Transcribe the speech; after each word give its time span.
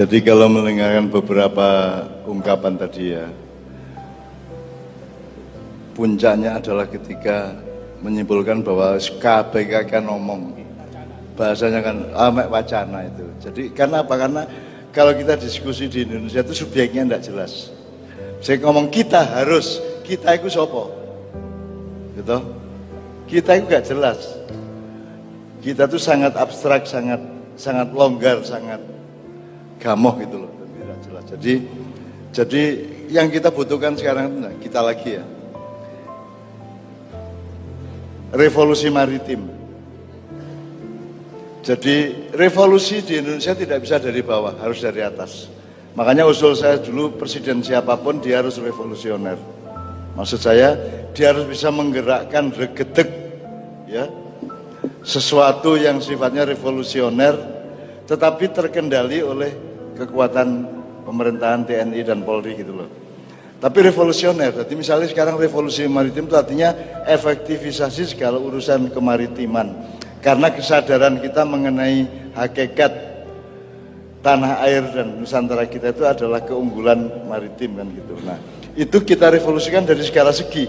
Jadi 0.00 0.24
kalau 0.24 0.48
mendengarkan 0.48 1.12
beberapa 1.12 1.68
ungkapan 2.24 2.72
tadi 2.72 3.12
ya, 3.12 3.28
puncaknya 5.92 6.56
adalah 6.56 6.88
ketika 6.88 7.52
menyimpulkan 8.00 8.64
bahwa 8.64 8.96
KPK 8.96 9.92
kan 9.92 10.08
ngomong 10.08 10.56
bahasanya 11.36 11.84
kan 11.84 12.00
amek 12.16 12.48
wacana 12.48 13.12
itu. 13.12 13.28
Jadi 13.44 13.62
karena 13.76 14.00
apa? 14.00 14.16
Karena 14.16 14.42
kalau 14.88 15.12
kita 15.12 15.36
diskusi 15.36 15.84
di 15.84 16.08
Indonesia 16.08 16.40
itu 16.40 16.64
subjeknya 16.64 17.04
tidak 17.04 17.22
jelas. 17.28 17.68
Saya 18.40 18.56
ngomong 18.56 18.88
kita 18.88 19.20
harus, 19.20 19.84
kita 20.08 20.32
itu 20.32 20.48
sopo, 20.48 20.96
gitu. 22.16 22.40
Kita 23.28 23.52
itu 23.52 23.68
gak 23.68 23.84
jelas. 23.84 24.32
Kita 25.60 25.84
tuh 25.84 26.00
sangat 26.00 26.40
abstrak, 26.40 26.88
sangat 26.88 27.20
sangat 27.60 27.92
longgar, 27.92 28.40
sangat 28.40 28.80
gamoh 29.80 30.14
gitu 30.20 30.36
loh, 30.44 30.52
tidak 30.76 30.98
jelas. 31.02 31.24
Jadi 31.34 31.54
jadi 32.30 32.62
yang 33.10 33.26
kita 33.26 33.50
butuhkan 33.50 33.98
sekarang 33.98 34.28
nah, 34.38 34.54
kita 34.62 34.78
lagi 34.78 35.18
ya. 35.18 35.24
Revolusi 38.30 38.86
maritim. 38.92 39.42
Jadi 41.66 42.30
revolusi 42.30 43.02
di 43.02 43.18
Indonesia 43.18 43.52
tidak 43.58 43.82
bisa 43.82 43.98
dari 43.98 44.22
bawah, 44.22 44.54
harus 44.62 44.78
dari 44.78 45.02
atas. 45.02 45.50
Makanya 45.98 46.22
usul 46.30 46.54
saya 46.54 46.78
dulu 46.78 47.18
presiden 47.18 47.58
siapa 47.66 47.98
pun 47.98 48.22
dia 48.22 48.38
harus 48.38 48.62
revolusioner. 48.62 49.34
Maksud 50.14 50.38
saya 50.38 50.78
dia 51.10 51.34
harus 51.34 51.50
bisa 51.50 51.74
menggerakkan 51.74 52.54
regedek 52.54 53.10
ya 53.90 54.06
sesuatu 55.02 55.74
yang 55.74 55.98
sifatnya 55.98 56.46
revolusioner 56.46 57.34
tetapi 58.06 58.54
terkendali 58.54 59.20
oleh 59.20 59.69
kekuatan 60.00 60.48
pemerintahan 61.04 61.68
TNI 61.68 62.00
dan 62.00 62.24
Polri 62.24 62.56
gitu 62.56 62.72
loh. 62.72 62.88
Tapi 63.60 63.92
revolusioner, 63.92 64.56
jadi 64.56 64.72
misalnya 64.72 65.04
sekarang 65.12 65.36
revolusi 65.36 65.84
maritim 65.84 66.24
itu 66.24 66.32
artinya 66.32 66.72
efektivisasi 67.04 68.16
segala 68.16 68.40
urusan 68.40 68.88
kemaritiman. 68.88 69.76
Karena 70.24 70.48
kesadaran 70.48 71.20
kita 71.20 71.44
mengenai 71.44 72.32
hakikat 72.32 72.92
tanah 74.24 74.64
air 74.64 74.84
dan 74.92 75.20
Nusantara 75.20 75.68
kita 75.68 75.92
itu 75.92 76.08
adalah 76.08 76.40
keunggulan 76.40 77.28
maritim 77.28 77.76
kan 77.76 77.88
gitu. 77.92 78.16
Nah, 78.24 78.40
itu 78.76 78.96
kita 79.04 79.28
revolusikan 79.28 79.84
dari 79.84 80.04
segala 80.08 80.32
segi. 80.32 80.68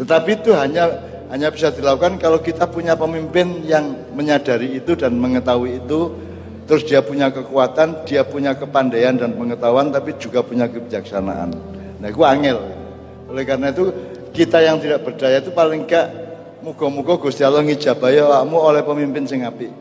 Tetapi 0.00 0.30
itu 0.36 0.52
hanya 0.56 0.88
hanya 1.32 1.48
bisa 1.52 1.70
dilakukan 1.70 2.20
kalau 2.20 2.42
kita 2.42 2.66
punya 2.66 2.96
pemimpin 2.96 3.64
yang 3.64 3.92
menyadari 4.16 4.80
itu 4.80 4.96
dan 4.96 5.14
mengetahui 5.14 5.78
itu, 5.84 6.12
terus 6.70 6.86
dia 6.86 7.02
punya 7.02 7.34
kekuatan, 7.34 8.06
dia 8.06 8.22
punya 8.22 8.54
kepandaian 8.54 9.18
dan 9.18 9.34
pengetahuan, 9.34 9.90
tapi 9.90 10.14
juga 10.22 10.38
punya 10.38 10.70
kebijaksanaan. 10.70 11.50
Nah, 11.98 12.06
itu 12.06 12.22
angel. 12.22 12.62
Oleh 13.26 13.42
karena 13.42 13.74
itu 13.74 13.90
kita 14.30 14.62
yang 14.62 14.78
tidak 14.78 15.02
berdaya 15.02 15.42
itu 15.42 15.50
paling 15.50 15.82
enggak 15.82 16.06
muga-muga 16.62 17.18
Gusti 17.18 17.42
Allah 17.42 17.66
ngijabaya 17.66 18.22
awakmu 18.22 18.54
oleh 18.54 18.86
pemimpin 18.86 19.26
sing 19.26 19.42
apik. 19.42 19.74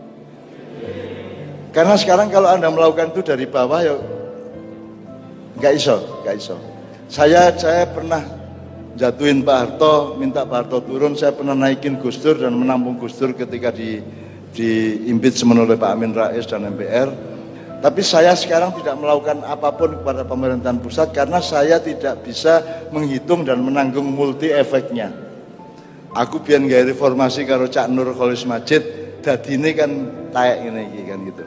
Karena 1.69 1.93
sekarang 1.93 2.33
kalau 2.33 2.49
Anda 2.49 2.73
melakukan 2.73 3.13
itu 3.13 3.21
dari 3.21 3.45
bawah 3.45 3.85
ya 3.85 3.93
nggak 5.61 5.73
iso, 5.77 6.25
nggak 6.25 6.35
iso. 6.41 6.57
Saya 7.05 7.53
saya 7.53 7.85
pernah 7.85 8.25
jatuhin 8.97 9.45
Pak 9.45 9.57
Harto, 9.61 10.17
minta 10.17 10.41
Pak 10.41 10.65
Harto 10.65 10.81
turun, 10.81 11.13
saya 11.13 11.37
pernah 11.37 11.53
naikin 11.53 12.01
Gus 12.01 12.17
Dur 12.17 12.41
dan 12.41 12.57
menampung 12.57 12.97
Gus 12.97 13.13
Dur 13.13 13.37
ketika 13.37 13.69
di 13.69 14.01
di 14.53 15.03
impeachment 15.09 15.61
oleh 15.61 15.77
Pak 15.77 15.91
Amin 15.93 16.11
Rais 16.13 16.45
dan 16.49 16.65
MPR. 16.65 17.09
Tapi 17.79 18.03
saya 18.03 18.35
sekarang 18.35 18.75
tidak 18.75 18.99
melakukan 18.99 19.39
apa 19.47 19.71
pun 19.71 19.95
kepada 20.03 20.27
pemerintahan 20.27 20.83
pusat 20.83 21.15
karena 21.15 21.39
saya 21.39 21.79
tidak 21.79 22.27
bisa 22.27 22.59
menghitung 22.91 23.47
dan 23.47 23.63
menanggung 23.63 24.03
multi 24.03 24.51
efeknya. 24.51 25.15
Aku 26.11 26.43
biar 26.43 26.59
gaya 26.67 26.83
reformasi 26.89 27.47
karo 27.47 27.71
Cak 27.71 27.87
Nur 27.87 28.11
Kholis 28.17 28.43
Majid, 28.43 28.83
ini 29.23 29.69
kan 29.77 29.91
tayak 30.35 30.57
ini 30.67 31.07
kan 31.07 31.19
gitu. 31.23 31.45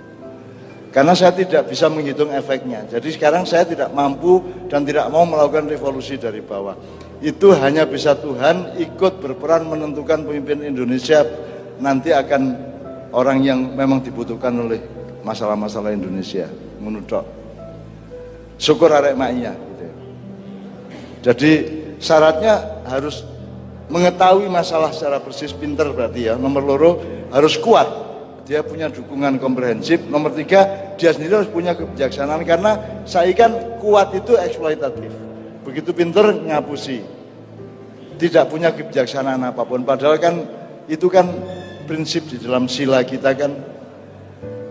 Karena 0.93 1.13
saya 1.17 1.33
tidak 1.33 1.73
bisa 1.73 1.89
menghitung 1.89 2.29
efeknya. 2.33 2.85
Jadi 2.85 3.13
sekarang 3.13 3.49
saya 3.49 3.65
tidak 3.65 3.93
mampu 3.97 4.45
dan 4.69 4.85
tidak 4.85 5.09
mau 5.09 5.25
melakukan 5.25 5.69
revolusi 5.69 6.21
dari 6.21 6.45
bawah. 6.45 6.77
Itu 7.25 7.57
hanya 7.57 7.89
bisa 7.89 8.13
Tuhan 8.17 8.77
ikut 8.77 9.21
berperan 9.25 9.69
menentukan 9.69 10.25
pemimpin 10.25 10.65
Indonesia 10.65 11.25
nanti 11.81 12.13
akan 12.13 12.72
orang 13.13 13.45
yang 13.45 13.61
memang 13.73 14.01
dibutuhkan 14.01 14.53
oleh 14.57 14.81
masalah-masalah 15.23 15.95
Indonesia. 15.95 16.49
Menurut 16.83 17.07
Syukur 18.59 18.91
arek 18.91 19.15
maknya. 19.15 19.55
Gitu. 19.55 19.87
Jadi 21.23 21.53
syaratnya 22.03 22.83
harus 22.87 23.23
mengetahui 23.91 24.47
masalah 24.49 24.91
secara 24.91 25.19
persis 25.23 25.55
pinter 25.55 25.91
berarti 25.91 26.31
ya. 26.31 26.35
Nomor 26.35 26.63
loro 26.63 26.91
harus 27.31 27.59
kuat 27.59 28.03
dia 28.43 28.61
punya 28.63 28.91
dukungan 28.91 29.39
komprehensif. 29.39 30.03
Nomor 30.11 30.35
tiga, 30.35 30.95
dia 30.99 31.15
sendiri 31.15 31.43
harus 31.43 31.51
punya 31.51 31.79
kebijaksanaan 31.79 32.43
karena 32.43 33.03
saya 33.07 33.31
kan 33.35 33.79
kuat 33.79 34.15
itu 34.15 34.35
eksploitatif. 34.35 35.11
Begitu 35.63 35.91
pinter 35.95 36.35
ngapusi. 36.35 37.03
Tidak 38.19 38.45
punya 38.47 38.71
kebijaksanaan 38.71 39.43
apa 39.43 39.63
pun. 39.67 39.83
Padahal 39.83 40.19
kan 40.19 40.43
itu 40.87 41.07
kan 41.11 41.27
prinsip 41.85 42.27
di 42.31 42.37
dalam 42.41 42.71
sila 42.71 43.03
kita 43.03 43.35
kan 43.35 43.53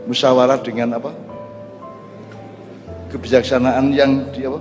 musyawarah 0.08 0.60
dengan 0.64 0.98
apa? 0.98 1.12
Kebijaksanaan 3.12 3.92
yang 3.92 4.32
di 4.32 4.48
apa? 4.48 4.60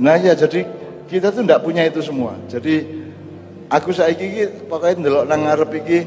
Nah 0.00 0.16
ya 0.16 0.32
jadi 0.32 0.64
kita 1.06 1.34
tuh 1.34 1.42
tidak 1.46 1.62
punya 1.62 1.86
itu 1.86 2.00
semua. 2.02 2.34
Jadi 2.50 2.86
aku 3.70 3.90
saya 3.94 4.14
gigi 4.14 4.48
pokoknya 4.66 5.06
ndelok 5.06 5.24
nang 5.28 5.40
ngarep 5.46 5.72
iki 5.84 6.00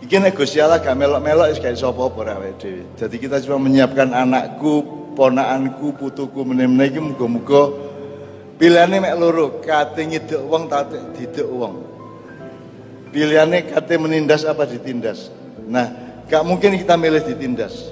Iki 0.00 0.16
gak 0.42 0.96
melok-melok 0.98 1.54
wis 1.54 1.62
gak 1.62 1.78
iso 1.78 1.94
apa-apa. 1.94 2.50
Jadi 2.98 3.16
kita 3.20 3.38
cuma 3.46 3.62
menyiapkan 3.62 4.10
anakku, 4.10 4.82
ponakanku, 5.14 5.94
putuku 5.94 6.42
meneh-meneh 6.42 6.90
iki 6.90 6.98
muga-muga 6.98 7.90
pilihane 8.60 9.00
mek 9.00 9.16
loro, 9.16 9.64
kate 9.64 10.04
ngiduk 10.04 10.44
wong 10.44 10.68
ta 10.68 10.84
diduk 10.84 11.48
wong. 11.48 11.74
Pilihane 13.10 13.66
kate 13.66 13.98
menindas 13.98 14.46
apa 14.46 14.66
ditindas. 14.66 15.34
Nah, 15.66 15.90
gak 16.30 16.46
mungkin 16.46 16.78
kita 16.78 16.94
milih 16.94 17.26
ditindas. 17.26 17.90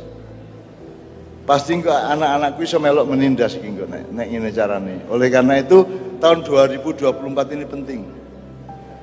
Pasti 1.42 1.80
kok 1.80 1.90
anak-anakku 1.90 2.60
iso 2.62 2.78
melok 2.78 3.08
menindas 3.08 3.56
kok 3.56 3.88
nek 3.88 4.12
nek 4.14 4.26
ngene 4.30 4.50
carane. 4.54 4.94
Oleh 5.10 5.28
karena 5.32 5.58
itu 5.58 5.82
tahun 6.22 6.44
2024 6.44 7.54
ini 7.56 7.64
penting. 7.64 8.00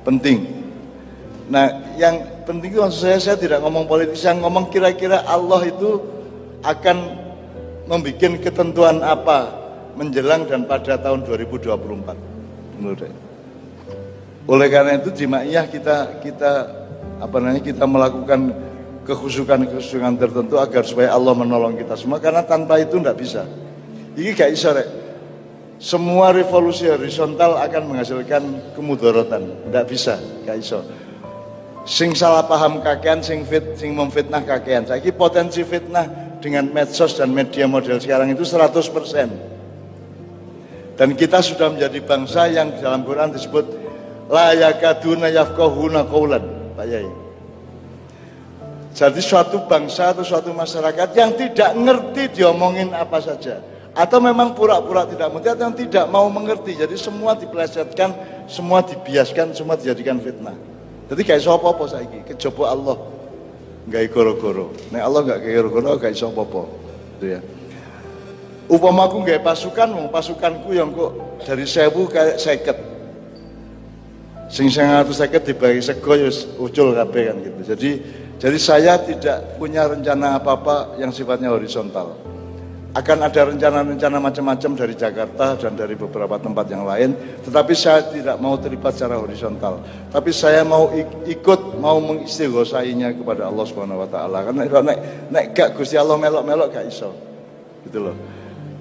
Penting 0.05 0.65
Nah, 1.45 1.93
yang 1.93 2.41
penting 2.41 2.73
itu 2.73 2.81
maksud 2.81 3.05
saya, 3.05 3.17
saya 3.21 3.37
tidak 3.37 3.61
ngomong 3.61 3.85
politis, 3.85 4.25
yang 4.25 4.41
ngomong 4.41 4.73
kira-kira 4.73 5.21
Allah 5.29 5.61
itu 5.69 6.01
akan 6.65 6.97
membuat 7.85 8.41
ketentuan 8.41 9.05
apa 9.05 9.53
menjelang 9.93 10.49
dan 10.49 10.65
pada 10.65 10.97
tahun 10.97 11.21
2024 11.21 12.81
menurut 12.81 12.97
saya. 12.97 13.15
Oleh 14.45 14.69
karena 14.69 15.01
itu 15.01 15.09
di 15.09 15.25
Ma'iyah 15.25 15.66
kita 15.66 16.22
kita 16.22 16.51
apa 17.17 17.35
namanya 17.41 17.66
kita 17.66 17.89
melakukan 17.89 18.53
kekhusukan-kekhusukan 19.06 20.17
tertentu 20.17 20.61
agar 20.61 20.85
supaya 20.85 21.13
Allah 21.13 21.33
menolong 21.33 21.78
kita 21.78 21.97
semua 21.97 22.22
karena 22.22 22.45
tanpa 22.45 22.78
itu 22.78 23.01
tidak 23.01 23.17
bisa. 23.17 23.44
Ini 24.16 24.31
gak 24.31 24.51
bisa 24.53 24.69
rek. 24.72 24.89
Semua 25.75 26.31
revolusi 26.31 26.87
horizontal 26.87 27.59
akan 27.59 27.84
menghasilkan 27.91 28.73
kemudorotan. 28.78 29.67
Tidak 29.67 29.85
bisa, 29.85 30.16
gak 30.47 30.58
bisa 30.61 30.79
sing 31.85 32.17
salah 32.17 32.41
paham 32.49 32.81
kakean 32.81 33.22
sing 33.22 33.46
fit 33.46 33.78
sing 33.78 33.93
memfitnah 33.93 34.41
kakean 34.41 34.90
saya 34.90 34.97
potensi 35.14 35.61
fitnah 35.61 36.09
dengan 36.41 36.66
medsos 36.73 37.14
dan 37.14 37.29
media 37.29 37.69
model 37.69 38.02
sekarang 38.02 38.34
itu 38.34 38.41
100% 38.41 40.97
dan 40.97 41.14
kita 41.14 41.46
sudah 41.46 41.69
menjadi 41.69 42.02
bangsa 42.02 42.49
yang 42.49 42.73
dalam 42.81 43.05
Quran 43.05 43.29
disebut 43.29 43.84
layakaduna 44.29 45.29
yafqahuna 45.31 46.05
qawlan 46.09 46.43
Pak 46.73 46.85
Yai 46.89 47.09
jadi 48.95 49.22
suatu 49.22 49.67
bangsa 49.67 50.16
atau 50.16 50.23
suatu 50.23 50.55
masyarakat 50.55 51.09
yang 51.13 51.35
tidak 51.35 51.72
ngerti 51.75 52.41
diomongin 52.41 52.95
apa 52.95 53.19
saja 53.19 53.59
atau 53.95 54.19
memang 54.19 54.51
pura-pura 54.55 55.07
tidak 55.07 55.31
mengerti 55.31 55.51
atau 55.55 55.63
yang 55.67 55.77
tidak 55.77 56.05
mau 56.11 56.27
mengerti 56.31 56.79
jadi 56.79 56.95
semua 56.95 57.35
dipelesetkan 57.35 58.11
semua 58.47 58.83
dibiaskan 58.83 59.51
semua 59.51 59.75
dijadikan 59.75 60.19
fitnah 60.19 60.55
jadi 61.05 61.21
gak 61.21 61.37
iso 61.37 61.53
apa-apa 61.53 61.85
saiki, 61.85 62.19
kejaba 62.25 62.73
Allah. 62.73 62.97
Gak 63.85 64.09
goro-goro. 64.09 64.73
Nek 64.89 65.01
Allah 65.05 65.21
gak 65.21 65.39
goro-goro 65.45 66.01
gak 66.01 66.17
iso 66.17 66.33
apa-apa. 66.33 66.66
Gitu 67.17 67.25
ya. 67.37 67.39
Upama 68.66 69.05
aku 69.05 69.21
gak 69.21 69.45
pasukan, 69.45 70.09
pasukanku 70.09 70.73
yang 70.73 70.89
kok 70.89 71.13
dari 71.45 71.69
sewu 71.69 72.09
kayak 72.09 72.41
seket. 72.41 72.78
Sing 74.45 74.69
sing 74.69 74.85
atus 74.85 75.17
seket 75.17 75.41
dibagi 75.43 75.81
sego 75.81 76.13
ya 76.13 76.29
ucul 76.61 76.93
kabeh 76.93 77.23
kan 77.33 77.37
gitu. 77.41 77.61
Jadi 77.75 77.91
Jadi 78.35 78.59
saya 78.59 78.99
tidak 78.99 79.55
punya 79.55 79.87
rencana 79.87 80.35
apa-apa 80.35 80.99
yang 80.99 81.09
sifatnya 81.09 81.55
horizontal. 81.55 82.19
Akan 82.95 83.19
ada 83.19 83.51
rencana-rencana 83.51 84.23
macam-macam 84.23 84.71
dari 84.75 84.95
Jakarta 84.95 85.55
dan 85.59 85.75
dari 85.75 85.99
beberapa 85.99 86.39
tempat 86.39 86.67
yang 86.71 86.87
lain, 86.87 87.11
tetapi 87.43 87.75
saya 87.75 88.07
tidak 88.07 88.39
mau 88.39 88.55
terlibat 88.55 88.95
secara 88.95 89.19
horizontal. 89.19 89.83
Tapi 90.11 90.31
saya 90.31 90.63
mau 90.63 90.91
ikut, 91.27 91.75
mau 91.79 91.99
mengistighosainya 91.99 93.15
kepada 93.19 93.51
Allah 93.51 93.65
Subhanahu 93.67 94.03
wa 94.03 94.09
taala. 94.11 94.47
Karena 94.47 94.67
nek 94.67 94.99
nek 95.31 95.45
gak 95.51 95.69
Gusti 95.75 95.99
Allah 95.99 96.15
melok-melok 96.15 96.71
gak 96.71 96.87
iso. 96.87 97.11
Gitu 97.87 97.99
loh. 97.99 98.15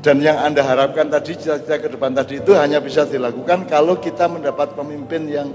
Dan 0.05 0.21
yang 0.21 0.37
Anda 0.37 0.61
harapkan 0.61 1.09
tadi 1.09 1.33
cita-cita 1.33 1.81
ke 1.81 1.89
depan 1.89 2.13
tadi 2.13 2.37
itu 2.37 2.53
hanya 2.53 2.77
bisa 2.77 3.09
dilakukan 3.09 3.65
kalau 3.65 3.97
kita 3.97 4.29
mendapat 4.29 4.77
pemimpin 4.77 5.25
yang 5.25 5.49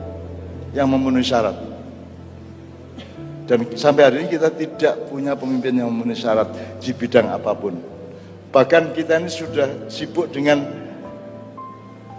yang 0.74 0.90
memenuhi 0.90 1.22
syarat. 1.22 1.54
Dan 3.46 3.69
sampai 3.78 4.10
hari 4.10 4.16
ini 4.25 4.34
kita 4.34 4.50
tidak 4.50 5.06
punya 5.06 5.38
pemimpin 5.38 5.78
yang 5.78 5.94
memenuhi 5.94 6.18
syarat 6.18 6.50
di 6.81 6.90
bidang 6.98 7.30
apa 7.30 7.54
pun. 7.54 7.78
Bahkan 8.50 8.98
kita 8.98 9.22
ini 9.22 9.30
sudah 9.30 9.86
sibuk 9.86 10.34
dengan 10.34 10.66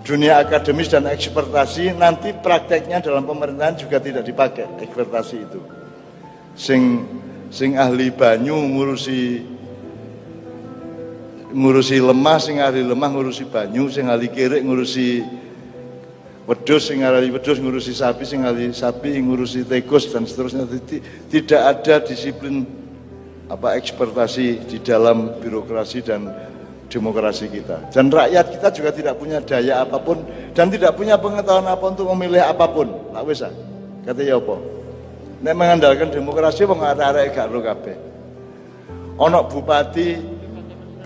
dunia 0.07 0.39
akademis 0.39 0.87
dan 0.87 1.11
ekspertasi, 1.11 1.99
nanti 1.99 2.31
prakteknya 2.31 3.03
dalam 3.03 3.27
pemerintahan 3.27 3.75
juga 3.75 3.99
tidak 3.99 4.23
dipakai 4.23 4.71
ekspertasi 4.79 5.37
itu. 5.51 5.61
Sing 6.55 7.03
sing 7.51 7.75
ahli 7.75 8.15
banyu 8.15 8.55
ngurusi 8.55 9.43
ngurusi 11.51 11.99
lemah, 11.99 12.39
sing 12.39 12.63
ahli 12.63 12.83
lemah 12.83 13.11
ngurusi 13.11 13.45
banyu, 13.51 13.91
sing 13.91 14.07
ahli 14.07 14.31
kirik 14.31 14.63
ngurusi 14.63 15.23
wedus, 16.47 16.91
sing 16.91 17.03
ahli 17.03 17.31
wedus 17.31 17.59
ngurusi 17.59 17.93
sapi, 17.95 18.23
sing 18.27 18.47
ahli 18.47 18.71
sapi 18.71 19.19
ngurusi 19.19 19.67
tekus 19.67 20.11
dan 20.11 20.27
seterusnya. 20.27 20.67
Tidak 21.31 21.61
ada 21.61 22.03
disiplin 22.03 22.67
apa 23.51 23.75
ekspertasi 23.75 24.71
di 24.71 24.79
dalam 24.79 25.43
birokrasi 25.43 25.99
dan 26.07 26.31
demokrasi 26.91 27.47
kita. 27.51 27.91
Dan 27.95 28.11
rakyat 28.11 28.47
kita 28.59 28.69
juga 28.75 28.91
tidak 28.91 29.15
punya 29.19 29.39
daya 29.43 29.83
apa 29.87 29.99
pun 30.03 30.23
dan 30.55 30.71
tidak 30.71 30.99
punya 30.99 31.15
pengetahuan 31.19 31.67
apa 31.67 31.85
untuk 31.87 32.07
memilih 32.15 32.43
apa 32.43 32.67
pun. 32.67 32.91
Tak 33.15 33.25
bisa. 33.27 33.49
Kata 34.07 34.23
ya 34.23 34.39
apa? 34.39 34.59
Nek 35.41 35.55
mengandalkan 35.57 36.11
demokrasi 36.13 36.67
wong 36.67 36.83
arek-arek 36.83 37.33
gak 37.33 37.49
ro 37.49 37.61
kabeh. 37.63 37.97
Bupati 39.21 40.40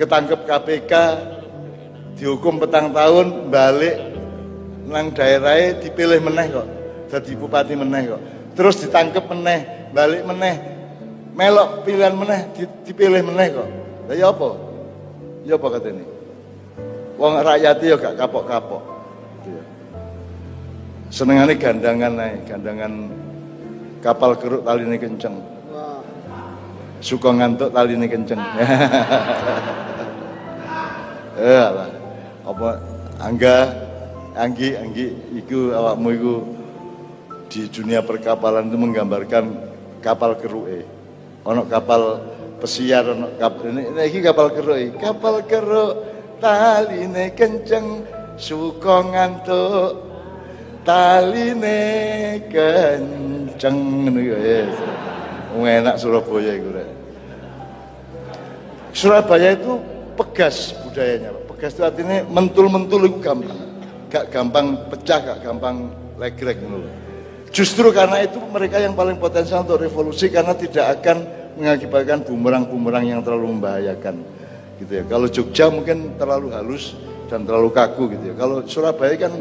ketangkep 0.01 0.41
KPK 0.47 0.93
dihukum 2.19 2.63
petang 2.63 2.95
tahun 2.95 3.51
balik 3.51 3.97
nang 4.85 5.11
daerahnya 5.15 5.81
dipilih 5.81 6.21
meneh 6.21 6.47
kok 6.51 6.67
jadi 7.11 7.33
bupati 7.39 7.75
meneh 7.75 8.03
kok 8.15 8.21
terus 8.55 8.83
ditangkep 8.85 9.25
meneh 9.31 9.91
balik 9.95 10.23
meneh 10.27 10.75
melok 11.35 11.83
pilihan 11.83 12.15
meneh 12.15 12.47
dipilih 12.87 13.23
meneh 13.27 13.47
kok. 13.51 13.69
Lah 14.07 14.15
ya 14.15 14.31
apa? 14.31 14.49
Ya 15.45 15.55
apa 15.59 15.67
katene? 15.77 16.05
Wong 17.19 17.33
rakyat 17.43 17.77
ya 17.83 17.95
gak 17.99 18.15
kapok-kapok. 18.17 18.83
Gitu 19.43 19.49
ya. 19.59 19.65
Senengane 21.11 21.55
gandangan 21.59 22.13
ae, 22.23 22.39
gandangan 22.47 22.93
kapal 24.01 24.39
keruk 24.39 24.63
taline 24.63 24.97
kenceng. 24.99 25.37
Suka 27.05 27.37
ngantuk 27.37 27.69
taline 27.69 28.09
kenceng. 28.09 28.41
eh. 31.37 31.69
Apa 32.49 32.81
angga 33.21 33.57
anggi 34.33 34.73
anggi 34.73 35.13
iku 35.37 35.77
awakmu 35.77 36.09
iku 36.17 36.35
di 37.53 37.69
dunia 37.69 38.01
perkapalan 38.01 38.73
itu 38.73 38.77
menggambarkan 38.81 39.45
kapal 40.01 40.35
keruke. 40.41 40.89
Ono 41.45 41.69
kapal 41.69 42.25
pesiar 42.57 43.05
ono 43.05 43.37
kapal 43.37 43.77
ini, 43.77 43.93
ini 43.93 44.19
kapal 44.25 44.49
keruk 44.49 44.97
kapal 44.97 45.45
keruk 45.45 45.93
taline 46.41 47.37
kenceng 47.37 48.01
suka 48.41 49.05
ngantuk 49.05 49.93
taline 50.89 51.81
kenceng. 52.49 53.77
Ngono 54.09 54.21
ya 54.25 54.75
enak 55.55 55.97
Surabaya 56.03 56.59
itu 56.59 56.67
Surabaya 58.95 59.59
itu 59.59 59.83
pegas 60.15 60.73
budayanya 60.87 61.35
pegas 61.51 61.75
itu 61.75 61.83
artinya 61.83 62.23
mentul-mentul 62.31 63.11
itu 63.11 63.19
gampang 63.19 63.59
gak 64.07 64.31
gampang 64.31 64.67
pecah 64.89 65.19
gak 65.19 65.39
gampang 65.43 65.91
legrek 66.15 66.63
gitu 66.63 66.87
Justru 67.55 67.95
karena 67.95 68.19
itu 68.27 68.43
mereka 68.51 68.83
yang 68.83 68.99
paling 68.99 69.15
potensial 69.15 69.63
untuk 69.63 69.79
revolusi 69.79 70.27
karena 70.27 70.59
tidak 70.59 70.99
akan 70.99 71.23
mengakibatkan 71.55 72.27
bumerang-bumerang 72.27 73.07
yang 73.07 73.23
terlalu 73.23 73.55
membahayakan. 73.55 74.27
Gitu 74.83 74.91
ya. 74.91 75.07
Kalau 75.07 75.31
Jogja 75.31 75.71
mungkin 75.71 76.19
terlalu 76.19 76.51
halus 76.51 76.99
dan 77.31 77.47
terlalu 77.47 77.71
kaku 77.71 78.11
gitu 78.11 78.25
ya. 78.27 78.35
Kalau 78.35 78.67
Surabaya 78.67 79.15
kan 79.15 79.39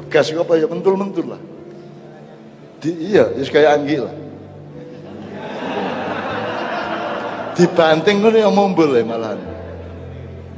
pegas 0.00 0.32
apa 0.32 0.52
ya 0.56 0.64
mentul-mentul 0.64 1.28
lah. 1.28 1.40
Di, 2.80 3.12
iya, 3.12 3.28
ya 3.36 3.44
kayak 3.44 3.70
anggi 3.76 3.96
lah. 4.00 4.14
Dibanting 7.54 8.18
kan 8.18 8.34
yang 8.34 8.54
mumbul 8.54 8.90
ya 8.94 9.06
malahan. 9.06 9.38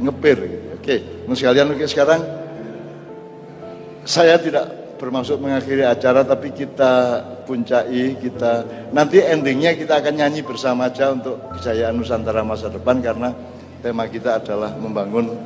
Ngepir 0.00 0.36
gitu. 0.44 0.66
Oke, 0.76 0.96
sekalian 1.34 1.72
oke 1.74 1.84
sekarang 1.84 2.20
saya 4.06 4.38
tidak 4.38 4.86
bermaksud 4.96 5.36
mengakhiri 5.42 5.84
acara 5.84 6.24
tapi 6.24 6.54
kita 6.54 7.20
puncai 7.44 8.16
kita 8.16 8.64
nanti 8.90 9.20
endingnya 9.20 9.76
kita 9.76 10.00
akan 10.00 10.14
nyanyi 10.16 10.40
bersama 10.40 10.88
aja 10.88 11.12
untuk 11.12 11.36
kejayaan 11.58 12.00
Nusantara 12.00 12.40
masa 12.42 12.72
depan 12.72 13.04
karena 13.04 13.34
tema 13.84 14.08
kita 14.08 14.40
adalah 14.40 14.72
membangun 14.78 15.36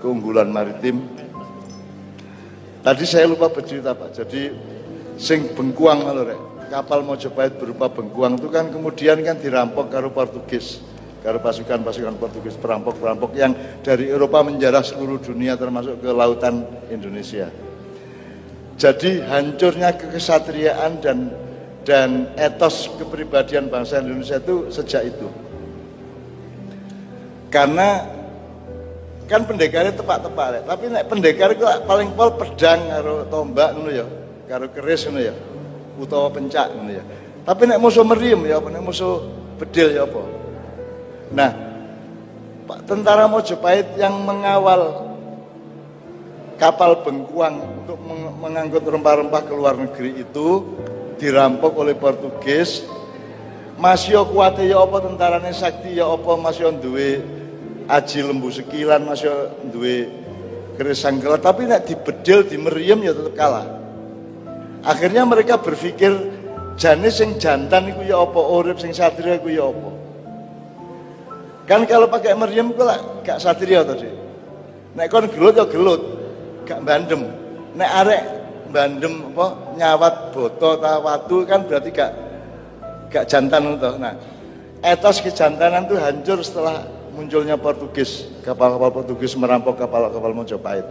keunggulan 0.00 0.48
maritim 0.48 1.04
tadi 2.80 3.04
saya 3.04 3.28
lupa 3.28 3.52
bercerita 3.52 3.92
Pak 3.92 4.16
jadi 4.16 4.54
sing 5.20 5.52
bengkuang 5.52 6.08
lho 6.08 6.22
rek 6.24 6.40
kapal 6.68 7.02
Mojopahit 7.02 7.56
berupa 7.56 7.88
bengkuang 7.88 8.36
itu 8.36 8.48
kan 8.52 8.68
kemudian 8.68 9.20
kan 9.24 9.40
dirampok 9.40 9.88
karo 9.90 10.12
Portugis 10.12 10.84
karo 11.18 11.42
pasukan-pasukan 11.42 12.14
Portugis 12.16 12.54
perampok-perampok 12.56 13.34
yang 13.34 13.52
dari 13.82 14.06
Eropa 14.08 14.46
menjarah 14.46 14.86
seluruh 14.86 15.18
dunia 15.18 15.58
termasuk 15.58 15.98
ke 15.98 16.10
lautan 16.14 16.62
Indonesia. 16.88 17.50
Jadi 18.78 19.26
hancurnya 19.26 19.98
kekesatriaan 19.98 21.02
dan 21.02 21.34
dan 21.82 22.30
etos 22.38 22.86
kepribadian 23.00 23.66
bangsa 23.66 23.98
Indonesia 23.98 24.38
itu 24.38 24.70
sejak 24.70 25.10
itu. 25.10 25.26
Karena 27.50 28.06
kan 29.26 29.44
pendekarnya 29.44 29.96
tepat-tepat, 29.96 30.64
tapi 30.68 30.84
nek 30.88 31.04
pendekar 31.10 31.52
itu 31.52 31.64
paling 31.84 32.12
pol 32.16 32.32
pedang 32.36 32.80
karo 32.88 33.24
tombak 33.28 33.76
ngono 33.76 33.90
ya, 33.92 34.06
karo 34.48 34.68
keris 34.72 35.08
ngono 35.08 35.20
ya, 35.20 35.34
utawa 35.98 36.30
pencak 36.30 36.70
ngono 36.72 36.92
ya. 36.94 37.04
Tapi 37.42 37.62
nek 37.66 37.80
musuh 37.82 38.04
meriam 38.06 38.40
ya 38.46 38.62
apa 38.62 38.68
nek 38.70 38.82
musuh 38.82 39.26
bedil 39.58 39.92
ya 39.92 40.06
apa. 40.06 40.22
Nah, 41.34 41.50
Pak 42.68 42.84
tentara 42.84 43.24
Mojopahit 43.24 43.96
yang 43.96 44.12
mengawal 44.28 45.08
kapal 46.60 47.00
bengkuang 47.00 47.56
untuk 47.80 47.96
mengangkut 48.42 48.84
rempah-rempah 48.84 49.42
ke 49.46 49.52
luar 49.56 49.78
negeri 49.78 50.20
itu 50.20 50.68
dirampok 51.16 51.72
oleh 51.80 51.96
Portugis 51.96 52.84
masih 53.78 54.18
kuat 54.34 54.58
ya 54.58 54.82
apa 54.82 54.98
tentarane 55.00 55.54
sakti 55.54 55.96
ya 55.96 56.10
apa 56.10 56.34
masih 56.34 56.74
duwe 56.82 57.22
aji 57.86 58.26
lembu 58.26 58.50
sekilan 58.50 59.06
masih 59.06 59.30
duwe 59.70 60.10
keris 60.74 60.98
sangkela 60.98 61.38
tapi 61.38 61.64
nek 61.64 61.86
dibedil 61.86 62.42
di 62.42 62.58
meriam 62.58 62.98
ya 63.00 63.14
tetap 63.14 63.38
kalah 63.38 63.77
akhirnya 64.84 65.22
mereka 65.26 65.58
berpikir 65.58 66.12
janis 66.78 67.18
sing 67.18 67.38
jantan 67.38 67.90
itu 67.90 68.06
ya 68.06 68.22
apa? 68.22 68.38
Urip 68.38 68.78
sing 68.78 68.94
satria 68.94 69.38
itu 69.38 69.54
ya 69.54 69.70
apa? 69.70 69.90
Kan 71.68 71.84
kalau 71.84 72.08
pakai 72.08 72.32
meriam 72.32 72.72
itu 72.72 72.80
lah 72.80 72.96
gak 73.22 73.38
satria 73.44 73.84
tadi 73.84 74.08
nek 74.96 75.06
kon 75.12 75.28
gelut 75.28 75.54
ya 75.54 75.64
gelut 75.68 76.00
gak 76.64 76.80
bandem 76.80 77.28
nek 77.76 77.90
arek 78.02 78.22
bandem 78.72 79.30
apa 79.36 79.46
nyawat 79.76 80.14
boto 80.32 80.80
ta 80.80 80.96
watu 80.98 81.44
kan 81.44 81.62
berarti 81.68 81.92
gak 81.92 82.10
gak 83.12 83.24
jantan 83.28 83.76
itu 83.76 83.90
nah 84.00 84.16
etos 84.80 85.20
kejantanan 85.20 85.84
itu 85.84 85.94
hancur 86.00 86.38
setelah 86.40 86.86
munculnya 87.12 87.58
Portugis. 87.58 88.30
Kapal-kapal 88.46 88.94
Portugis 88.94 89.34
merampok 89.34 89.74
kapal-kapal 89.74 90.30
Mojopahit 90.30 90.86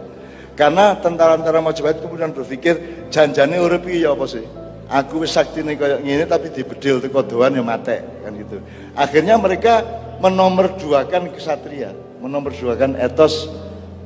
karena 0.58 0.98
tentara-tentara 0.98 1.62
Mojopahit 1.62 2.02
kemudian 2.02 2.34
berpikir 2.34 3.06
janjane 3.14 3.62
urip 3.62 3.86
ya 3.86 4.10
apa 4.10 4.26
sih? 4.26 4.42
Aku 4.90 5.22
wis 5.22 5.30
saktine 5.30 5.78
kayak 5.78 6.02
gini 6.02 6.26
tapi 6.26 6.50
dibedil 6.50 6.98
teko 6.98 7.22
doan 7.22 7.54
ya 7.54 7.62
mate 7.62 8.02
kan 8.26 8.34
gitu. 8.34 8.58
Akhirnya 8.98 9.38
mereka 9.38 9.86
menomorduakan 10.18 11.30
kesatria 11.30 11.94
menomorduakan 12.18 12.98
etos 12.98 13.46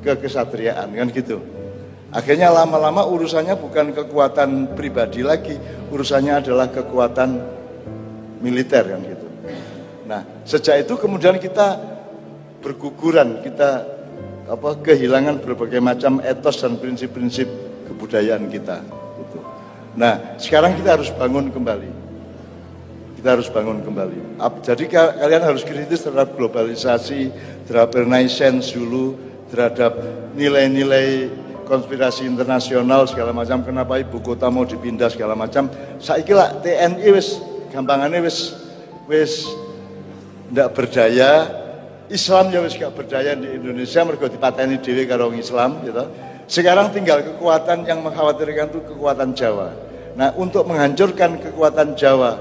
kekesatriaan 0.05 0.93
kan 0.93 1.09
gitu. 1.09 1.41
Akhirnya 2.13 2.53
lama-lama 2.53 3.09
urusannya 3.09 3.57
bukan 3.57 3.97
kekuatan 3.97 4.77
pribadi 4.77 5.25
lagi, 5.25 5.57
urusannya 5.89 6.45
adalah 6.45 6.69
kekuatan 6.69 7.41
militer 8.45 8.85
kan 8.85 9.01
gitu. 9.01 9.27
Nah, 10.05 10.21
sejak 10.45 10.85
itu 10.85 11.01
kemudian 11.01 11.41
kita 11.41 11.81
berguguran, 12.61 13.41
kita 13.41 14.02
apa 14.53 14.77
kehilangan 14.85 15.41
berbagai 15.41 15.81
macam 15.81 16.21
etos 16.21 16.61
dan 16.61 16.77
prinsip-prinsip 16.77 17.49
kebudayaan 17.89 18.53
kita. 18.53 18.85
Gitu. 19.17 19.39
Nah, 19.97 20.37
sekarang 20.37 20.77
kita 20.77 21.01
harus 21.01 21.09
bangun 21.09 21.49
kembali. 21.49 21.89
Kita 23.17 23.33
harus 23.33 23.49
bangun 23.49 23.81
kembali. 23.81 24.37
Jadi 24.61 24.85
kalian 24.93 25.41
harus 25.41 25.65
kritis 25.65 26.05
terhadap 26.05 26.37
globalisasi, 26.37 27.33
terhadap 27.65 27.97
renaissance 27.97 28.77
dulu, 28.77 29.17
terhadap 29.49 29.97
nilai-nilai 30.37 31.33
konspirasi 31.65 32.29
internasional 32.29 33.09
segala 33.09 33.33
macam 33.33 33.65
kenapa 33.65 33.97
ibu 33.97 34.21
kota 34.21 34.53
mau 34.53 34.67
dipindah 34.67 35.09
segala 35.09 35.33
macam 35.33 35.71
saya 36.03 36.21
kira 36.21 36.59
TNI 36.61 37.09
wis 37.15 37.39
gampangannya 37.71 38.27
wis 38.27 38.53
wis 39.07 39.47
ndak 40.51 40.75
berdaya 40.75 41.62
Islam 42.13 42.53
ya 42.53 42.61
wis 42.61 42.77
gak 42.77 42.93
berdaya 42.93 43.33
di 43.33 43.57
Indonesia 43.57 44.05
mergo 44.05 44.29
dipateni 44.29 44.77
dhewe 44.85 45.09
karo 45.09 45.33
Islam 45.33 45.81
gitu 45.81 46.05
sekarang 46.53 46.93
tinggal 46.93 47.25
kekuatan 47.25 47.89
yang 47.89 48.05
mengkhawatirkan 48.05 48.69
itu 48.69 48.81
kekuatan 48.93 49.33
Jawa. 49.33 49.73
Nah 50.21 50.37
untuk 50.37 50.69
menghancurkan 50.69 51.41
kekuatan 51.41 51.97
Jawa 51.97 52.37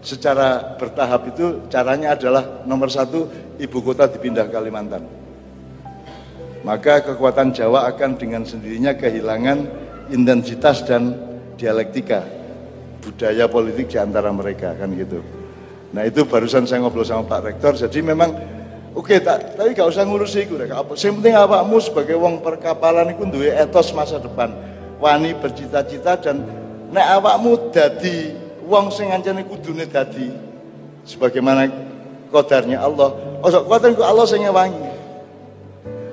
secara 0.00 0.78
bertahap 0.80 1.28
itu 1.36 1.68
caranya 1.68 2.16
adalah 2.16 2.64
nomor 2.64 2.88
satu 2.88 3.28
ibu 3.60 3.78
kota 3.84 4.08
dipindah 4.08 4.48
Kalimantan. 4.48 5.04
Maka 6.64 7.04
kekuatan 7.04 7.52
Jawa 7.52 7.92
akan 7.92 8.16
dengan 8.16 8.48
sendirinya 8.48 8.96
kehilangan 8.96 9.68
intensitas 10.08 10.86
dan 10.88 11.12
dialektika 11.60 12.24
budaya 13.02 13.50
politik 13.50 13.90
di 13.90 13.98
antara 13.98 14.30
mereka 14.30 14.72
kan 14.78 14.94
gitu. 14.96 15.20
Nah 15.92 16.08
itu 16.08 16.24
barusan 16.24 16.64
saya 16.64 16.80
ngobrol 16.80 17.04
sama 17.04 17.28
Pak 17.28 17.52
Rektor, 17.52 17.76
jadi 17.76 18.00
memang 18.00 18.32
oke 18.92 19.14
tak, 19.24 19.56
tapi 19.56 19.72
gak 19.72 19.88
usah 19.88 20.04
ngurusi 20.04 20.44
itu, 20.44 20.54
apa. 20.68 20.92
Yang 20.94 21.14
penting 21.20 21.34
awakmu 21.36 21.76
sebagai 21.80 22.16
wong 22.16 22.44
perkapalan 22.44 23.12
itu 23.12 23.24
duwe 23.28 23.50
etos 23.52 23.92
masa 23.96 24.20
depan, 24.20 24.52
wani 25.00 25.32
bercita-cita 25.36 26.20
dan 26.20 26.44
nek 26.92 27.06
awakmu 27.20 27.72
dadi 27.72 28.36
wong 28.68 28.92
sing 28.92 29.10
ancane 29.10 29.42
kudune 29.48 29.88
dadi 29.88 30.30
sebagaimana 31.08 31.66
kodarnya 32.28 32.80
Allah. 32.80 33.16
Ojo 33.42 33.64
kuatan 33.66 33.98
Allah 33.98 34.26
sing 34.28 34.44
ngewangi. 34.44 34.92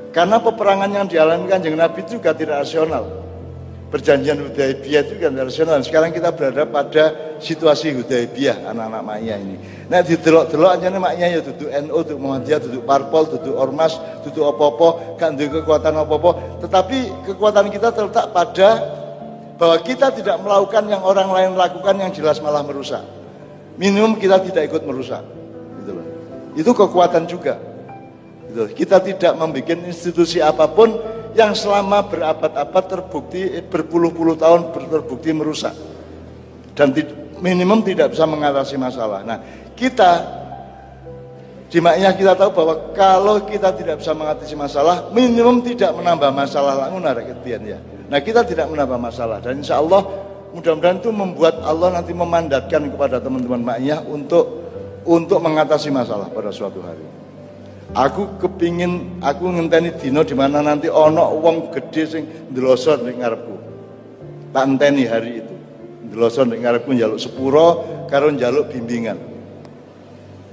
Karena 0.09 0.41
peperangan 0.41 0.89
yang 0.89 1.05
dialami 1.05 1.45
kanjeng 1.45 1.77
Nabi 1.77 2.01
juga 2.09 2.33
tidak 2.33 2.65
rasional. 2.65 3.18
Perjanjian 3.89 4.37
Hudaibiyah 4.37 5.01
itu 5.01 5.17
kan 5.17 5.33
rasional. 5.33 5.81
Sekarang 5.81 6.13
kita 6.13 6.29
berada 6.29 6.61
pada 6.69 7.33
situasi 7.41 7.97
Hudaibiyah 7.97 8.69
anak-anak 8.69 9.01
maknya 9.01 9.35
ini. 9.41 9.57
Nah 9.89 10.05
di 10.05 10.13
delok-delok 10.13 10.77
aja 10.77 10.93
nih 10.93 11.01
maknya 11.01 11.25
ya 11.33 11.39
duduk 11.41 11.69
NU, 11.73 11.97
duduk 12.05 12.19
Muhammadiyah, 12.21 12.59
duduk 12.61 12.85
Parpol, 12.85 13.33
duduk 13.33 13.57
Ormas, 13.57 13.97
duduk 14.21 14.45
Opopo, 14.45 15.17
kan 15.17 15.33
kekuatan 15.33 15.97
Opopo. 16.05 16.61
Tetapi 16.61 17.25
kekuatan 17.33 17.73
kita 17.73 17.89
terletak 17.89 18.29
pada 18.29 18.69
bahwa 19.57 19.77
kita 19.81 20.13
tidak 20.13 20.37
melakukan 20.37 20.85
yang 20.85 21.01
orang 21.01 21.29
lain 21.33 21.57
lakukan 21.57 21.97
yang 21.97 22.13
jelas 22.13 22.37
malah 22.45 22.61
merusak. 22.61 23.01
Minimum 23.81 24.21
kita 24.21 24.37
tidak 24.37 24.69
ikut 24.69 24.85
merusak. 24.85 25.25
Gitu 25.81 25.91
loh. 25.97 26.05
Itu 26.53 26.71
kekuatan 26.77 27.25
juga. 27.25 27.57
Gitu. 28.53 28.85
Kita 28.85 29.01
tidak 29.01 29.33
membuat 29.33 29.81
institusi 29.81 30.37
apa 30.39 30.69
pun 30.69 31.18
yang 31.37 31.53
selama 31.53 32.05
berabad-abad 32.09 32.83
terbukti 32.89 33.61
berpuluh-puluh 33.69 34.35
tahun 34.39 34.73
terbukti 34.73 35.29
merusak 35.29 35.73
dan 36.73 36.95
minimum 37.43 37.83
tidak 37.85 38.15
bisa 38.15 38.25
mengatasi 38.25 38.75
masalah. 38.79 39.21
Nah, 39.21 39.37
kita 39.75 40.11
di 41.69 41.77
maknya 41.77 42.17
kita 42.17 42.33
tahu 42.33 42.49
bahwa 42.49 42.75
kalau 42.97 43.45
kita 43.45 43.69
tidak 43.77 44.01
bisa 44.01 44.17
mengatasi 44.17 44.57
masalah, 44.57 45.13
minimum 45.13 45.61
tidak 45.61 45.93
menambah 45.93 46.33
masalah 46.33 46.87
langsung 46.87 47.05
ada 47.05 47.21
ya. 47.21 47.79
Nah, 48.09 48.19
kita 48.25 48.41
tidak 48.41 48.65
menambah 48.73 48.97
masalah 48.97 49.37
dan 49.37 49.61
insya 49.61 49.77
Allah 49.77 50.01
mudah-mudahan 50.49 50.97
itu 50.97 51.13
membuat 51.13 51.61
Allah 51.61 51.93
nanti 51.93 52.09
memandatkan 52.09 52.89
kepada 52.89 53.21
teman-teman 53.21 53.61
maknya 53.61 54.01
untuk 54.01 54.65
untuk 55.05 55.37
mengatasi 55.39 55.93
masalah 55.93 56.25
pada 56.33 56.49
suatu 56.49 56.81
hari. 56.81 57.05
Aku 57.97 58.37
kepingin 58.37 59.17
aku 59.17 59.49
ngenteni 59.49 59.89
dino 59.97 60.21
di 60.21 60.37
mana 60.37 60.61
nanti 60.61 60.85
ono 60.85 61.33
wong 61.41 61.73
gede 61.73 62.03
sing 62.05 62.23
ndelosor 62.53 63.01
ning 63.01 63.17
ngarepku. 63.17 63.55
Tak 64.53 64.63
enteni 64.69 65.09
hari 65.09 65.41
itu. 65.41 65.55
Ndelosor 66.05 66.45
ning 66.53 66.61
ngarepku 66.61 66.93
njaluk 66.93 67.17
sepuro 67.17 67.67
karo 68.05 68.29
njaluk 68.29 68.69
bimbingan. 68.69 69.17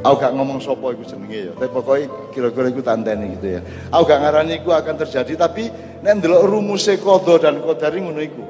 Aku 0.04 0.20
gak 0.20 0.32
ngomong 0.36 0.60
sopo 0.60 0.92
iku 0.92 1.08
jenenge 1.08 1.50
ya, 1.50 1.52
tapi 1.56 1.72
pokoknya 1.72 2.06
kira-kira 2.28 2.68
iku 2.68 2.84
tak 2.84 3.00
enteni 3.00 3.32
gitu 3.40 3.56
ya. 3.56 3.60
Aku 3.88 4.04
gak 4.04 4.20
ngarani 4.20 4.60
iku 4.60 4.70
akan 4.76 4.94
terjadi 5.00 5.32
tapi 5.40 5.72
nek 6.04 6.20
ndelok 6.20 6.44
rumuse 6.44 7.00
kodo 7.00 7.40
dan 7.40 7.60
kodari 7.64 8.04
ngono 8.04 8.20
iku. 8.20 8.44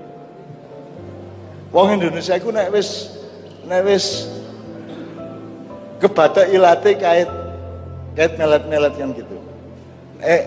Wong 1.74 1.98
Indonesia 1.98 2.34
iku 2.38 2.50
nek 2.50 2.70
wis 2.74 3.14
nek 3.66 3.82
wis 3.82 4.30
kebadak 6.02 6.50
ilate 6.50 6.98
kait 6.98 7.30
kayak 8.16 8.40
melet-melet 8.40 8.94
kan 8.96 9.12
gitu. 9.12 9.36
Eh, 10.24 10.42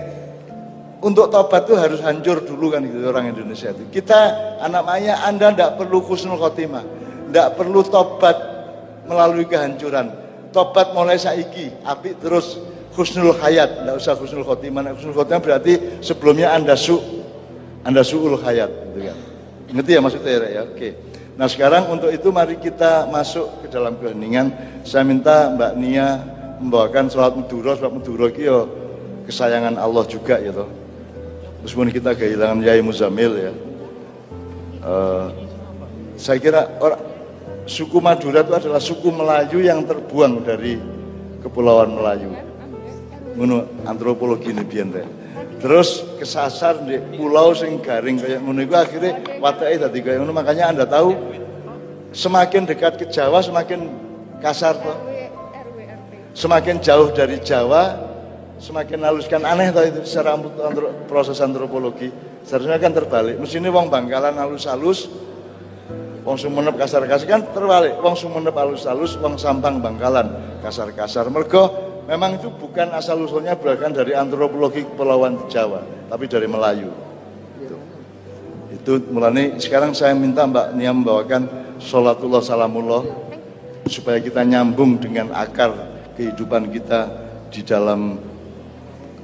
untuk 1.00 1.32
tobat 1.32 1.64
itu 1.64 1.78
harus 1.80 2.02
hancur 2.04 2.44
dulu 2.44 2.74
kan 2.74 2.84
gitu 2.84 3.08
orang 3.08 3.32
Indonesia 3.32 3.72
itu. 3.72 3.88
Kita 3.94 4.20
anak 4.60 4.84
maya 4.84 5.24
Anda 5.24 5.54
tidak 5.54 5.80
perlu 5.80 6.04
khusnul 6.04 6.36
khotimah, 6.36 6.84
tidak 7.32 7.56
perlu 7.56 7.80
tobat 7.88 8.36
melalui 9.08 9.48
kehancuran. 9.48 10.12
Tobat 10.50 10.98
mulai 10.98 11.22
saiki, 11.22 11.70
api 11.86 12.18
terus 12.18 12.58
khusnul 12.98 13.38
hayat, 13.38 13.86
tidak 13.86 13.96
usah 14.02 14.18
khusnul 14.18 14.44
khotimah. 14.44 14.92
Khusnul 14.98 15.16
khotimah 15.16 15.40
berarti 15.40 16.02
sebelumnya 16.02 16.52
Anda 16.52 16.74
su, 16.74 16.98
Anda 17.86 18.02
suul 18.02 18.36
hayat, 18.42 18.68
gitu 18.92 19.00
kan. 19.08 19.18
Ngerti 19.70 19.92
ya 19.94 20.02
maksudnya 20.02 20.50
ya? 20.50 20.62
Oke. 20.66 20.90
Nah 21.38 21.48
sekarang 21.48 21.88
untuk 21.88 22.10
itu 22.12 22.34
mari 22.34 22.60
kita 22.60 23.08
masuk 23.08 23.64
ke 23.64 23.68
dalam 23.72 23.96
keheningan. 24.02 24.52
Saya 24.84 25.06
minta 25.06 25.48
Mbak 25.54 25.72
Nia 25.80 26.20
membawakan 26.60 27.08
sholat 27.08 27.34
Madura, 27.34 27.74
sholat 27.80 27.94
Madura 27.96 28.26
itu 28.28 28.46
ya 28.46 28.68
kesayangan 29.26 29.80
Allah 29.80 30.04
juga 30.06 30.38
ya 30.38 30.52
toh. 30.52 30.70
Meskipun 31.64 31.92
kita 31.92 32.16
kehilangan 32.16 32.64
Yai 32.64 32.84
Muzamil 32.84 33.32
ya. 33.36 33.52
Uh, 34.80 35.28
saya 36.16 36.40
kira 36.40 36.68
orang 36.80 37.04
suku 37.68 38.00
Madura 38.00 38.44
itu 38.44 38.54
adalah 38.56 38.82
suku 38.84 39.08
Melayu 39.12 39.60
yang 39.64 39.84
terbuang 39.84 40.44
dari 40.44 40.80
kepulauan 41.44 41.96
Melayu. 41.96 42.32
Menurut 43.36 43.68
antropologi 43.88 44.52
ini 44.52 44.68
biyen 44.68 44.92
Terus 45.60 46.04
kesasar 46.16 46.88
di 46.88 46.96
pulau 47.20 47.52
sing 47.52 47.84
garing 47.84 48.16
kayak 48.16 48.40
ngono 48.40 48.64
iku 48.64 48.80
akhirnya 48.80 49.20
watake 49.44 49.76
dadi 49.76 50.00
kayak 50.00 50.24
ngono 50.24 50.32
makanya 50.32 50.72
Anda 50.72 50.88
tahu 50.88 51.12
semakin 52.16 52.64
dekat 52.64 52.96
ke 52.96 53.06
Jawa 53.12 53.44
semakin 53.44 53.92
kasar 54.40 54.80
tuh 54.80 54.96
semakin 56.40 56.80
jauh 56.80 57.12
dari 57.12 57.44
Jawa 57.44 58.00
semakin 58.64 59.04
haluskan 59.04 59.44
aneh 59.44 59.76
tau 59.76 59.84
itu 59.84 60.08
secara 60.08 60.40
proses 61.12 61.36
antropologi. 61.44 62.08
Seharusnya 62.48 62.80
kan 62.80 62.96
terbalik. 62.96 63.44
Ini 63.44 63.68
wong 63.68 63.92
Bangkalan 63.92 64.40
halus-halus 64.40 65.12
wong 66.24 66.40
Sumenep 66.40 66.80
kasar-kasar. 66.80 67.28
Kan 67.28 67.44
terbalik. 67.52 68.00
Wong 68.00 68.16
Sumenep 68.16 68.56
halus-halus 68.56 69.20
wong 69.20 69.36
Sampang 69.36 69.84
Bangkalan 69.84 70.60
kasar-kasar. 70.64 71.28
Mergo 71.28 71.72
memang 72.08 72.40
itu 72.40 72.48
bukan 72.56 72.96
asal 72.96 73.20
usulnya 73.20 73.60
berasal 73.60 73.92
dari 73.92 74.16
antropologi 74.16 74.88
kepulauan 74.88 75.52
Jawa 75.52 75.84
tapi 76.08 76.26
dari 76.32 76.48
Melayu. 76.48 76.90
Itu, 77.60 77.76
itu 78.72 78.92
mulai 79.12 79.60
sekarang 79.60 79.92
saya 79.92 80.16
minta 80.16 80.48
Mbak 80.48 80.72
Nia 80.80 80.96
membawakan 80.96 81.76
sholatullah 81.84 82.40
salamullah 82.40 83.04
supaya 83.92 84.24
kita 84.24 84.42
nyambung 84.48 85.00
dengan 85.00 85.36
akar 85.36 85.99
kehidupan 86.20 86.68
kita 86.76 87.08
di 87.48 87.64
dalam 87.64 88.20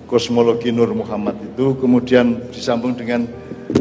kosmologi 0.08 0.72
Nur 0.72 0.96
Muhammad 0.96 1.36
itu 1.44 1.76
kemudian 1.76 2.40
disambung 2.56 2.96
dengan 2.96 3.28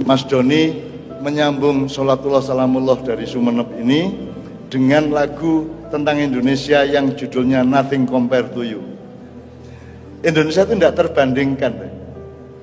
Mas 0.02 0.26
Doni 0.26 0.82
menyambung 1.22 1.86
sholatullah 1.86 2.42
salamullah 2.42 2.98
dari 3.06 3.22
Sumeneb 3.22 3.70
ini 3.78 4.34
dengan 4.66 5.14
lagu 5.14 5.70
tentang 5.94 6.18
Indonesia 6.18 6.82
yang 6.82 7.14
judulnya 7.14 7.62
Nothing 7.62 8.02
Compared 8.10 8.50
to 8.50 8.66
You 8.66 8.82
Indonesia 10.26 10.66
itu 10.66 10.74
tidak 10.74 10.98
terbandingkan 10.98 11.94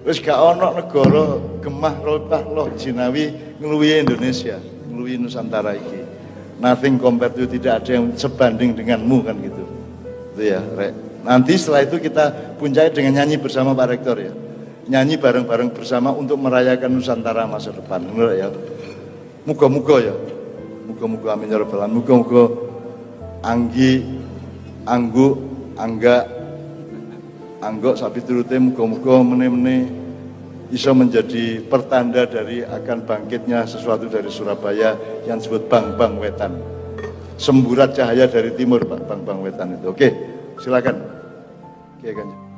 Wis 0.02 0.18
gak 0.18 0.34
ono 0.34 0.74
negara 0.76 1.38
gemah 1.62 1.96
rotah 2.02 2.42
loh 2.50 2.74
jinawi 2.74 3.38
ngeluwi 3.62 4.02
Indonesia, 4.02 4.58
ngeluwi 4.90 5.22
Nusantara 5.22 5.78
iki. 5.78 6.02
Nothing 6.58 6.98
compared 6.98 7.38
to 7.38 7.46
you, 7.46 7.50
tidak 7.54 7.86
ada 7.86 8.02
yang 8.02 8.10
sebanding 8.18 8.74
denganmu 8.74 9.22
kan 9.22 9.38
gitu. 9.46 9.61
Itu 10.32 10.42
ya, 10.42 10.62
Rek. 10.64 10.94
Nanti 11.22 11.54
setelah 11.60 11.86
itu 11.86 12.02
kita 12.02 12.56
puncai 12.58 12.90
dengan 12.90 13.22
nyanyi 13.22 13.38
bersama 13.38 13.78
Pak 13.78 13.88
Rektor 13.92 14.18
ya. 14.18 14.34
nyanyi 14.82 15.16
bareng-bareng 15.16 15.72
bersama 15.72 16.12
untuk 16.12 16.36
merayakan 16.42 16.92
Nusantara 16.92 17.48
masa 17.48 17.72
depan. 17.72 18.02
Benar 18.02 18.34
ya? 18.36 18.48
Muga-muga 19.48 20.02
ya. 20.02 20.16
Muga-muga 20.90 21.38
amin 21.38 21.54
ya. 21.54 21.88
Muga-muga 21.88 22.44
Anggi, 23.42 24.04
Anggu, 24.84 25.38
Angga, 25.78 26.42
Anggok 27.62 27.94
sapi 27.94 28.26
turute 28.26 28.58
muga-muga 28.58 29.22
meneh-meneh 29.22 29.86
bisa 30.74 30.98
menjadi 30.98 31.62
pertanda 31.62 32.26
dari 32.26 32.66
akan 32.66 33.06
bangkitnya 33.06 33.70
sesuatu 33.70 34.10
dari 34.10 34.34
Surabaya 34.34 34.98
yang 35.30 35.38
disebut 35.38 35.70
Bang 35.70 35.94
Bang 35.94 36.18
Wetan. 36.18 36.81
Semburat 37.42 37.98
cahaya 37.98 38.30
dari 38.30 38.54
timur 38.54 38.86
Pak 38.86 39.10
Bang 39.10 39.26
Bang 39.26 39.42
Wetan 39.42 39.74
itu. 39.74 39.90
Oke, 39.90 40.14
silakan. 40.62 40.94
Oke, 41.98 42.14
kan. 42.14 42.51